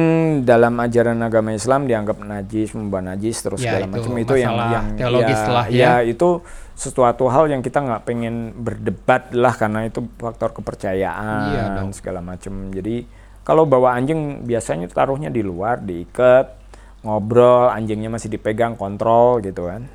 [0.44, 4.54] dalam ajaran agama Islam dianggap najis, membawa najis terus Ya, segala itu macam itu yang
[4.56, 5.80] yang teologis ya, lah ya.
[5.80, 6.28] ya itu
[6.76, 11.92] sesuatu hal yang kita nggak pengen berdebat lah karena itu faktor kepercayaan Iya dong.
[11.92, 12.72] segala macam.
[12.72, 13.04] Jadi
[13.44, 16.56] kalau bawa anjing biasanya taruhnya di luar, diikat,
[17.04, 19.88] ngobrol, anjingnya masih dipegang, kontrol gitu kan.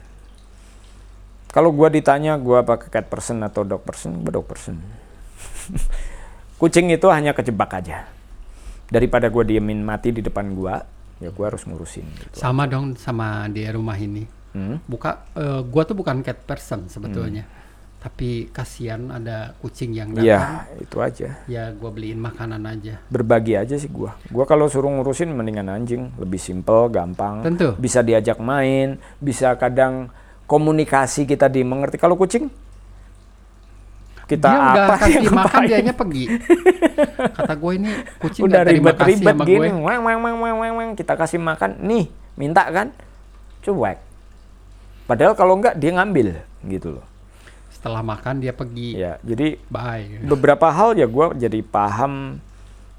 [1.56, 4.76] Kalau gua ditanya gua pakai cat person atau dog person, gua dog person.
[6.60, 8.12] Kucing itu hanya kejebak aja.
[8.92, 10.84] Daripada gua diemin mati di depan gua,
[11.24, 12.36] ya gua harus ngurusin gitu.
[12.36, 14.28] Sama dong sama di rumah ini.
[14.52, 14.84] Hmm?
[14.84, 17.48] Buka eh, gua tuh bukan cat person sebetulnya.
[18.04, 20.28] Tapi kasihan ada kucing yang datang.
[20.28, 20.40] Iya,
[20.84, 21.30] itu aja.
[21.48, 23.00] Ya gua beliin makanan aja.
[23.08, 24.12] Berbagi aja sih gua.
[24.28, 27.48] Gua kalau suruh ngurusin mendingan anjing, lebih simple, gampang.
[27.48, 27.80] Tentu.
[27.80, 30.12] Bisa diajak main, bisa kadang
[30.46, 31.98] komunikasi kita dimengerti.
[31.98, 32.50] Kalau kucing
[34.26, 36.26] kita dia udah apa kasih makan dianya pergi.
[37.38, 40.90] Kata gue ini kucing udah ribet-ribet sama gini, weng, weng, weng, weng, weng, weng.
[40.98, 42.90] kita kasih makan, nih minta kan,
[43.62, 44.02] cuek.
[45.06, 47.06] Padahal kalau enggak dia ngambil gitu loh.
[47.70, 48.98] Setelah makan dia pergi.
[48.98, 50.26] Ya, jadi Bye.
[50.26, 52.42] beberapa hal ya gue jadi paham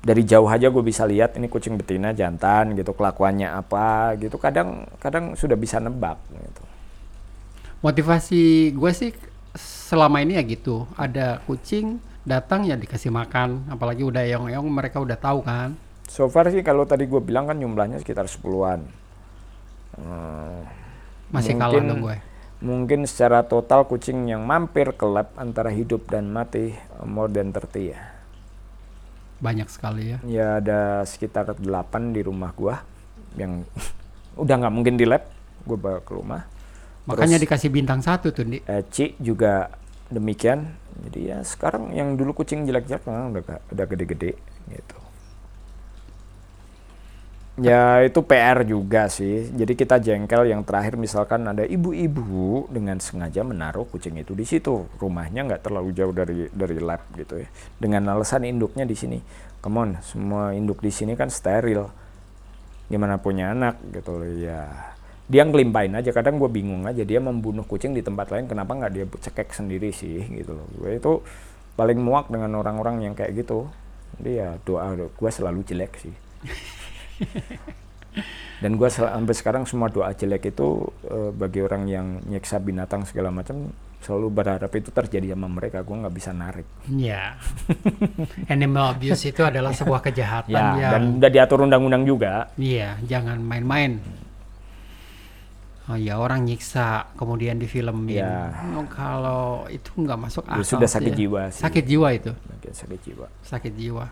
[0.07, 4.87] dari jauh aja gue bisa lihat ini kucing betina jantan gitu kelakuannya apa gitu kadang
[5.03, 6.63] kadang sudah bisa nebak gitu.
[7.81, 9.11] Motivasi gue sih
[9.55, 10.89] selama ini ya gitu.
[10.95, 15.77] Ada kucing datang ya dikasih makan, apalagi udah yong-yong mereka udah tahu kan.
[16.07, 18.81] So far sih kalau tadi gue bilang kan jumlahnya sekitar 10-an.
[19.97, 20.61] Hmm,
[21.31, 22.17] Masih kalah Mungkin- dong gue.
[22.57, 27.53] mungkin secara total kucing yang mampir ke lab antara hidup dan mati eh, more than
[27.53, 28.01] 30 ya.
[29.37, 30.19] Banyak sekali ya.
[30.25, 32.81] Ya ada sekitar 8 di rumah gua
[33.37, 33.69] yang
[34.43, 35.29] udah nggak mungkin di lab,
[35.63, 36.43] gue bawa ke rumah.
[37.07, 38.59] Makanya Terus- dikasih bintang satu tuh, Di.
[38.63, 39.71] Eh, Ci juga
[40.11, 40.67] demikian.
[41.07, 44.33] Jadi ya sekarang yang dulu kucing jelek-jelek sekarang udah ga- udah gede-gede
[44.67, 44.99] gitu.
[47.57, 49.49] Ya itu PR juga sih.
[49.49, 54.85] Jadi kita jengkel yang terakhir misalkan ada ibu-ibu dengan sengaja menaruh kucing itu di situ.
[55.01, 57.49] Rumahnya nggak terlalu jauh dari dari lab gitu ya.
[57.81, 59.19] Dengan alasan induknya di sini.
[59.65, 61.89] Come on, semua induk di sini kan steril.
[62.93, 64.69] Gimana punya anak gitu loh ya.
[65.27, 66.11] Dia ngelimpain aja.
[66.15, 68.47] Kadang gue bingung aja dia membunuh kucing di tempat lain.
[68.47, 70.67] Kenapa nggak dia cekek sendiri sih gitu loh.
[70.79, 71.13] Gue itu
[71.75, 73.67] paling muak dengan orang-orang yang kayak gitu.
[74.19, 76.15] Jadi ya doa gue selalu jelek sih.
[78.65, 83.29] Dan gue sampai sekarang semua doa jelek itu eh, bagi orang yang nyeksa binatang segala
[83.29, 83.69] macam
[84.01, 87.35] selalu berharap itu terjadi sama mereka gue nggak bisa narik Ya.
[88.55, 93.43] Animal abuse itu adalah sebuah kejahatan ya yang dan udah diatur undang-undang juga Iya, jangan
[93.43, 93.99] main-main.
[95.87, 98.19] Oh ya orang nyiksa kemudian difilmin.
[98.19, 98.51] Iya.
[98.75, 100.67] Oh, kalau itu nggak masuk Ya, akal.
[100.67, 101.19] sudah sakit ya.
[101.23, 101.63] jiwa sih.
[101.63, 104.07] Sakit jiwa itu, bagian sakit jiwa sakit jiwa.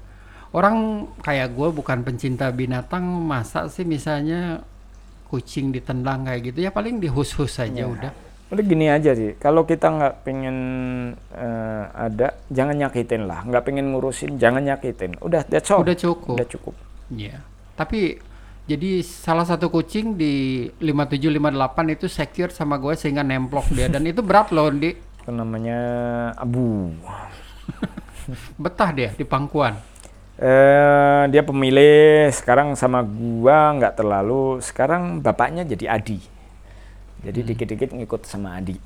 [0.55, 0.77] Orang
[1.19, 4.63] kayak gue bukan pencinta binatang, masa sih misalnya
[5.27, 8.15] kucing ditendang kayak gitu ya paling dihus-hus saja udah.
[8.55, 10.57] Udah gini aja sih, kalau kita nggak pengen
[11.35, 13.43] eh, ada, jangan nyakitin lah.
[13.43, 15.19] Nggak pengen ngurusin, jangan nyakitin.
[15.19, 15.83] Udah, that's all.
[15.83, 16.39] Udah cukup.
[16.39, 16.75] Udah cukup.
[17.11, 17.43] Iya.
[17.75, 18.15] Tapi
[18.65, 24.25] jadi salah satu kucing di 5758 itu secure sama gue sehingga nemplok dia dan itu
[24.25, 25.81] berat loh di Itu namanya
[26.37, 26.93] abu.
[28.63, 29.77] betah dia di pangkuan.
[30.35, 34.59] Eh, dia pemilih sekarang sama gua nggak terlalu.
[34.59, 36.19] Sekarang bapaknya jadi Adi.
[37.23, 38.77] Jadi dikit-dikit ngikut sama Adi.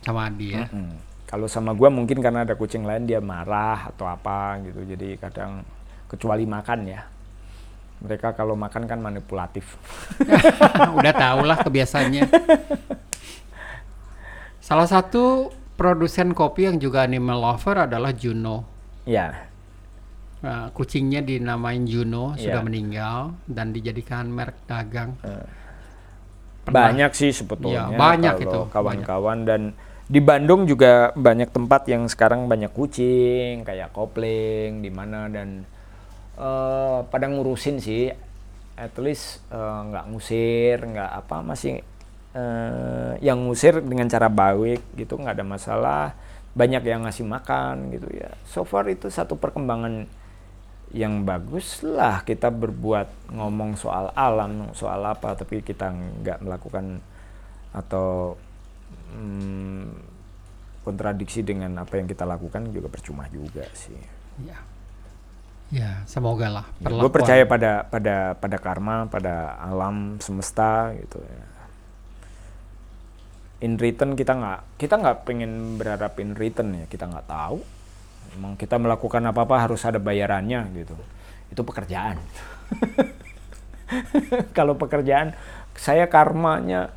[0.00, 0.64] sama Adi ya.
[0.68, 0.96] Mm.
[1.24, 4.84] Kalau sama gua mungkin karena ada kucing lain dia marah atau apa gitu.
[4.84, 5.64] Jadi kadang
[6.10, 7.00] kecuali makan ya.
[8.00, 9.76] Mereka kalau makan kan manipulatif.
[10.98, 12.24] Udah tau lah kebiasaannya.
[14.60, 18.68] Salah satu produsen kopi yang juga animal lover adalah Juno.
[19.04, 19.48] ya,
[20.40, 22.64] Nah, kucingnya dinamain Juno sudah Iya.
[22.64, 25.20] meninggal dan dijadikan merek dagang.
[25.20, 27.92] Pernah- banyak sih sebetulnya.
[27.92, 29.62] Iya, banyak kalau itu, Kawan-kawan dan
[30.08, 35.68] di Bandung juga banyak tempat yang sekarang banyak kucing kayak kopling di mana dan
[36.40, 38.08] eh, pada ngurusin sih.
[38.80, 41.84] At least eh, nggak ngusir, nggak apa masih
[42.32, 46.04] eh, yang ngusir dengan cara baik gitu nggak ada masalah.
[46.56, 48.32] Banyak yang ngasih makan gitu ya.
[48.48, 50.08] So far itu satu perkembangan
[50.90, 56.98] yang bagus lah kita berbuat ngomong soal alam soal apa tapi kita nggak melakukan
[57.70, 58.34] atau
[59.14, 59.86] mm,
[60.82, 63.94] kontradiksi dengan apa yang kita lakukan juga percuma juga sih.
[64.42, 64.58] Ya.
[65.70, 66.66] Ya, semoga lah.
[66.76, 71.46] gue perlakuan- percaya pada pada pada karma, pada alam semesta gitu ya.
[73.60, 77.62] In return kita nggak kita nggak pengen berharap in return ya kita nggak tahu.
[78.34, 80.98] Emang kita melakukan apa apa harus ada bayarannya gitu.
[81.50, 82.18] Itu pekerjaan.
[84.56, 85.34] Kalau pekerjaan
[85.74, 86.90] saya karmanya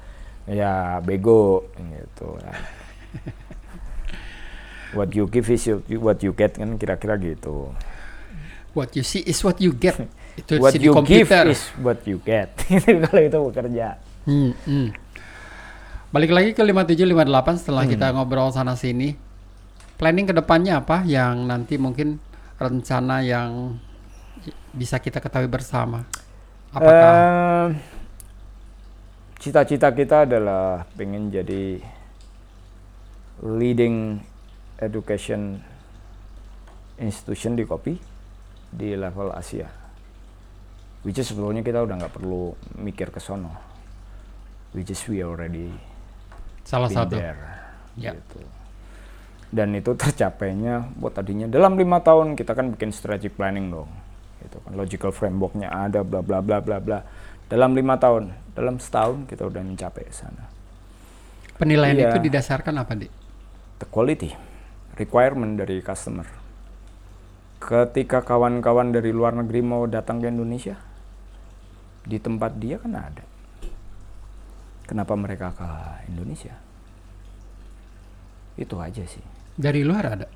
[0.45, 2.41] ya bego gitu.
[2.41, 2.53] ya.
[4.93, 7.69] What you give is you- what you get kan kira-kira gitu.
[8.73, 10.01] What you see is what you get.
[10.33, 11.45] Itu what you give komputer.
[11.53, 12.57] is what you get.
[13.05, 14.01] Kalau itu bekerja.
[14.25, 14.87] Hmm, hmm.
[16.09, 18.15] Balik lagi ke 5758 setelah kita Hmm.
[18.17, 19.13] ngobrol sana sini.
[19.97, 22.17] Planning ke depannya apa yang nanti mungkin
[22.57, 23.77] rencana yang
[24.73, 26.05] bisa kita ketahui bersama?
[26.73, 27.69] Apakah Eh,
[29.37, 31.75] Cita-cita kita adalah pengen jadi
[33.43, 34.23] leading
[34.79, 35.59] education
[36.95, 37.99] institution di kopi
[38.73, 39.69] di level Asia.
[41.03, 43.51] Which is sebetulnya kita udah nggak perlu mikir ke sono.
[44.71, 45.69] Which is we already
[46.63, 47.13] salah satu?
[47.13, 47.37] there,
[47.93, 48.15] Ya.
[48.17, 48.41] gitu.
[49.53, 53.91] Dan itu tercapainya buat tadinya dalam lima tahun kita kan bikin strategic planning dong.
[54.41, 56.99] Gitu kan logical frameworknya ada bla bla bla bla bla.
[57.45, 60.49] Dalam lima tahun, dalam setahun kita udah mencapai sana.
[61.53, 62.09] Penilaian Iya.
[62.09, 63.11] itu didasarkan apa, Dik?
[63.77, 64.33] The quality
[64.97, 66.25] requirement dari customer.
[67.63, 70.75] Ketika kawan-kawan dari luar negeri mau datang ke Indonesia,
[72.03, 73.23] di tempat dia kan ada.
[74.83, 75.69] Kenapa mereka ke
[76.11, 76.59] Indonesia?
[78.59, 79.23] Itu aja sih.
[79.55, 80.27] Dari luar ada.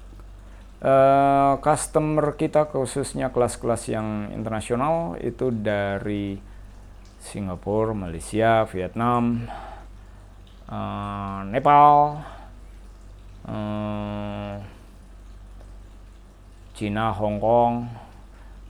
[0.77, 6.37] Eh, customer kita khususnya kelas-kelas yang internasional itu dari
[7.17, 9.51] Singapura, Malaysia, Vietnam,
[10.69, 12.23] eh, Nepal,
[13.51, 14.46] eh,
[16.77, 17.89] Cina, Hong Kong,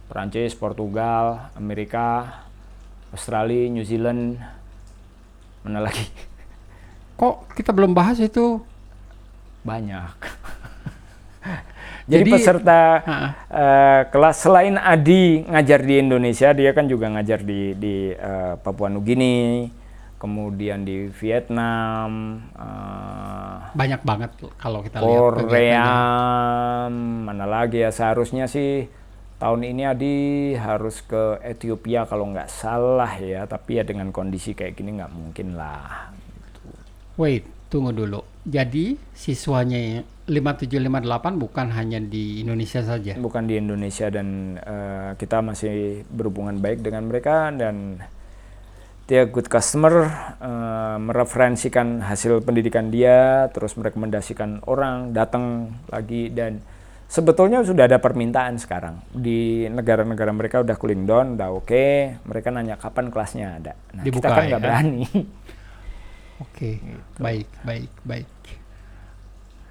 [0.07, 2.39] Perancis, Portugal, Amerika,
[3.11, 4.39] Australia, New Zealand,
[5.67, 6.07] mana lagi?
[7.19, 8.63] Kok kita belum bahas itu?
[9.67, 10.15] Banyak.
[12.07, 13.03] Jadi, Jadi- peserta
[13.51, 18.87] eh, kelas selain Adi ngajar di Indonesia, dia kan juga ngajar di di eh, Papua
[18.87, 19.67] Nugini,
[20.17, 25.93] kemudian di Vietnam, eh, banyak banget kalau kita lihat Korea,
[27.23, 28.89] mana lagi ya seharusnya sih
[29.37, 30.17] tahun ini Adi
[30.57, 35.53] harus ke Ethiopia kalau nggak salah ya, tapi ya dengan kondisi kayak gini nggak mungkin
[35.53, 36.09] lah.
[37.17, 38.21] Wait, tunggu dulu.
[38.45, 43.15] Jadi siswanya 5758 bukan hanya di Indonesia saja.
[43.15, 48.03] bukan di Indonesia dan eh, kita masih berhubungan baik dengan mereka dan
[49.07, 50.03] dia good customer,
[50.43, 56.59] uh, mereferensikan hasil pendidikan dia, terus merekomendasikan orang datang lagi dan
[57.07, 62.19] sebetulnya sudah ada permintaan sekarang di negara-negara mereka udah cooling down, udah oke, okay.
[62.27, 63.73] mereka nanya kapan kelasnya ada.
[63.95, 64.65] Nah, Dibuka, kita kan nggak ya?
[64.67, 65.03] berani.
[66.43, 66.69] Oke,
[67.17, 68.27] baik, baik, baik.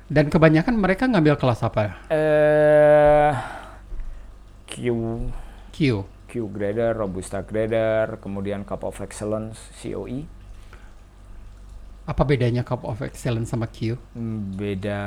[0.09, 2.09] Dan kebanyakan mereka ngambil kelas apa?
[2.09, 3.33] Eh
[4.65, 4.97] Q
[5.77, 6.16] Q.
[6.37, 9.97] Q grader, Robusta grader, kemudian Cup of Excellence E.
[9.97, 10.29] COE.
[12.05, 13.97] Apa bedanya Cup of Excellence sama Q?
[14.13, 15.01] Hmm, Beda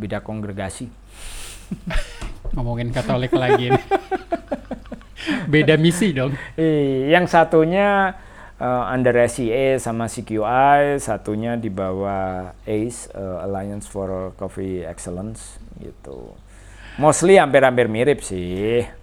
[0.00, 0.88] beda kongregasi.
[2.56, 3.84] Ngomongin Katolik lagi nih.
[5.52, 6.32] Beda misi dong.
[6.56, 8.16] Eh, yang satunya
[8.56, 16.32] eh, under SCA sama CQI, satunya di bawah ACE eh, Alliance for Coffee Excellence gitu.
[16.96, 18.97] Mostly hampir-hampir mirip sih.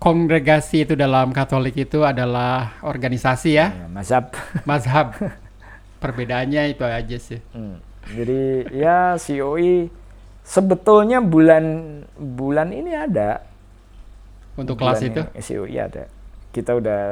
[0.00, 4.32] Kongregasi itu dalam Katolik itu adalah organisasi ya, Ya, mazhab.
[4.70, 5.12] mazhab.
[6.00, 7.40] Perbedaannya itu aja sih.
[7.52, 7.84] Hmm.
[8.08, 9.92] Jadi ya COE
[10.40, 11.64] sebetulnya bulan
[12.16, 13.44] bulan ini ada
[14.56, 15.20] Untuk kelas bulan itu.
[15.20, 16.04] ini COE ada.
[16.50, 17.04] Kita udah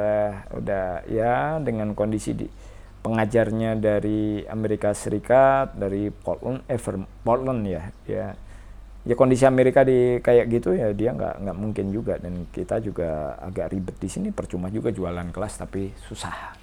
[0.57, 2.49] udah ya dengan kondisi di
[3.05, 6.81] pengajarnya dari Amerika Serikat dari Portland eh
[7.23, 8.35] Portland ya ya
[9.09, 13.33] ya kondisi Amerika di kayak gitu ya dia nggak nggak mungkin juga dan kita juga
[13.41, 16.53] agak ribet di sini percuma juga jualan kelas tapi susah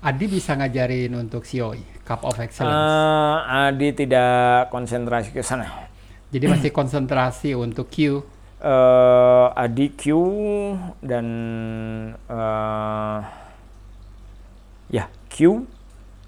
[0.00, 2.72] Adi bisa ngajarin untuk COE, Cup of Excellence.
[2.72, 3.36] Eh,
[3.68, 5.68] Adi tidak konsentrasi ke sana.
[6.32, 8.24] Jadi masih konsentrasi untuk Q.
[8.64, 10.04] eh Adi Q
[11.04, 11.26] dan
[12.16, 13.18] eh
[14.88, 15.68] ya Q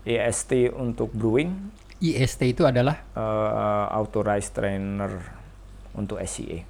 [0.05, 1.73] EST untuk brewing
[2.05, 5.42] IST itu adalah eh, authorized trainer
[5.97, 6.65] untuk SCA.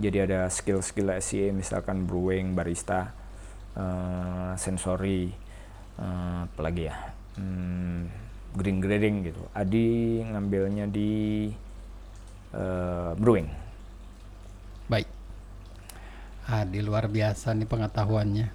[0.00, 3.12] Jadi ada skill-skill SCA misalkan brewing, barista,
[3.76, 5.30] eh, sensory,
[6.00, 6.96] eh, apalagi ya,
[7.36, 8.00] hmm,
[8.56, 9.42] green grading gitu.
[9.52, 11.50] Adi ngambilnya di
[12.52, 13.48] eh, brewing.
[14.88, 15.08] baik.
[16.52, 18.46] Adi luar biasa nih pengetahuannya.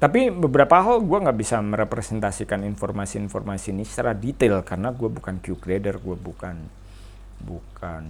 [0.00, 5.60] Tapi beberapa hal gue nggak bisa merepresentasikan informasi-informasi ini secara detail karena gue bukan Q
[5.60, 6.79] grader, gue bukan
[7.42, 8.04] bukan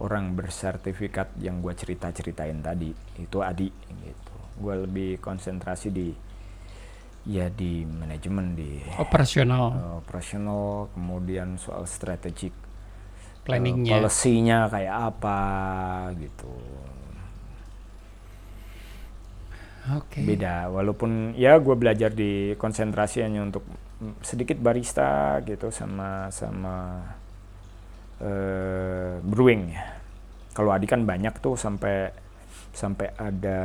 [0.00, 2.90] orang bersertifikat yang gue cerita-ceritain tadi.
[3.20, 3.68] Itu Adi
[4.00, 4.36] gitu.
[4.60, 6.08] Gue lebih konsentrasi di
[7.28, 14.00] ya di manajemen di Operasional eh, operasional, kemudian soal strategik eh, planningnya.
[14.00, 15.40] policy-nya kayak apa
[16.16, 16.54] gitu.
[19.96, 20.20] Oke.
[20.20, 23.64] beda walaupun ya gue belajar di konsentrasi hanya untuk
[24.04, 27.00] mm, sedikit barista gitu sama sama
[28.20, 29.84] eh, brewing ya
[30.52, 32.12] kalau Adi kan banyak tuh sampai
[32.70, 33.60] sampai ada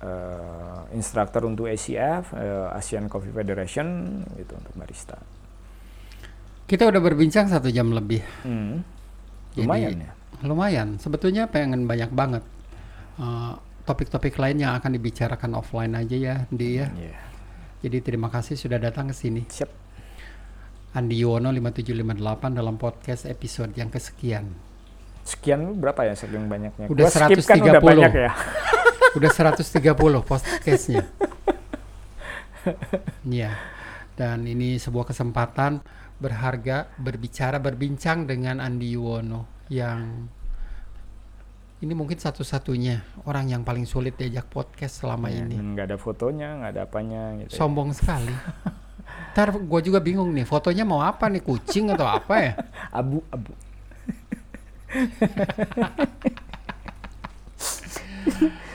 [0.00, 3.86] eh, instruktur untuk ACF eh, Asian Coffee Federation
[4.38, 5.18] gitu untuk barista
[6.64, 8.24] Kita udah berbincang satu jam lebih.
[8.40, 8.80] Hmm,
[9.52, 10.12] Jadi- lumayan ya
[10.44, 10.88] Lumayan.
[10.96, 12.44] Sebetulnya pengen banyak banget
[13.20, 16.88] uh, topik-topik lain yang akan dibicarakan offline aja ya, Di ya.
[16.92, 17.16] Iya.
[17.84, 19.44] Jadi terima kasih sudah datang ke sini.
[19.48, 19.68] siap
[20.94, 24.46] Andi Yuwono 5758 dalam podcast episode yang kesekian.
[25.24, 27.88] sekian berapa ya saking banyaknya Udah Gua skip kan udah 130.
[27.88, 28.30] banyak ya
[29.16, 29.88] Udah 130
[30.22, 31.04] podcastnya.
[33.26, 33.52] Iya.
[34.14, 35.80] Dan ini sebuah kesempatan
[36.16, 40.28] berharga berbicara berbincang dengan Andi Yuwono yang
[41.80, 45.56] ini mungkin satu-satunya orang yang paling sulit diajak podcast selama Iya, ini.
[45.56, 47.58] nggak ada fotonya nggak ada apanya gitu ya.
[47.58, 48.32] Sombong sekali.
[49.34, 52.52] Ntar gue juga bingung nih, fotonya mau apa nih, kucing atau apa ya?
[52.98, 53.52] abu abu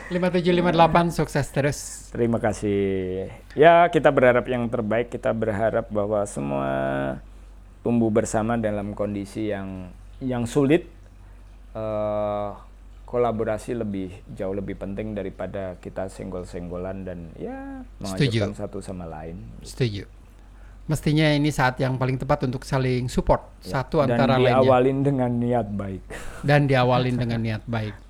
[0.09, 1.79] 5758 sukses terus.
[2.09, 3.29] Terima kasih.
[3.53, 5.13] Ya, kita berharap yang terbaik.
[5.13, 6.71] Kita berharap bahwa semua
[7.85, 10.89] tumbuh bersama dalam kondisi yang yang sulit.
[11.77, 12.49] Eh,
[13.05, 19.37] kolaborasi lebih jauh lebih penting daripada kita senggol-senggolan dan ya mengajukan satu sama lain.
[19.65, 20.18] Setuju.
[20.89, 25.29] Mestinya ini saat yang paling tepat untuk saling support satu dan antara lainnya diawalin dengan
[25.37, 26.01] niat baik.
[26.49, 27.93] dan diawalin dengan niat baik.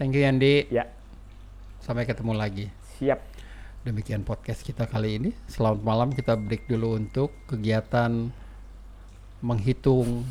[0.00, 0.64] Thank you Yandi.
[0.72, 0.88] Ya,
[1.84, 2.72] Sampai ketemu lagi.
[2.96, 3.20] siap.
[3.84, 5.30] Demikian podcast kita kali ini.
[5.44, 6.08] Selamat malam.
[6.08, 8.32] Kita break dulu untuk kegiatan
[9.44, 10.24] menghitung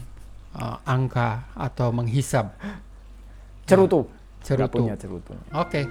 [0.57, 2.57] uh, angka atau menghisap.
[3.69, 4.09] Cerutu.
[4.41, 4.57] Cerutu.
[4.57, 5.33] Nggak punya cerutu.
[5.53, 5.85] Oke.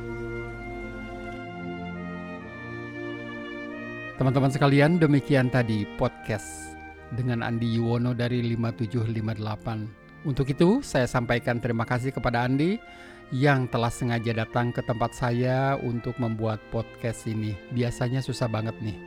[4.18, 6.74] Teman-teman sekalian, demikian tadi podcast
[7.14, 12.82] dengan Andi Yuwono dari 5758 Untuk itu, saya sampaikan terima kasih kepada Andi
[13.30, 17.54] yang telah sengaja datang ke tempat saya untuk membuat podcast ini.
[17.70, 18.98] Biasanya susah banget nih,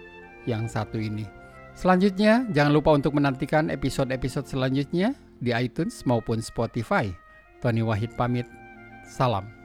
[0.48, 1.28] yang satu ini.
[1.76, 5.12] Selanjutnya, jangan lupa untuk menantikan episode-episode selanjutnya
[5.44, 7.12] di iTunes maupun Spotify.
[7.60, 8.48] Tony Wahid pamit,
[9.04, 9.61] salam.